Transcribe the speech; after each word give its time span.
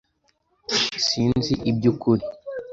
Sinzi 1.05 1.53
ibyukuri. 1.69 2.23